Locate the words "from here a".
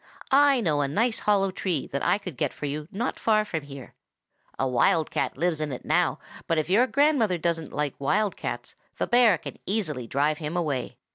3.45-4.67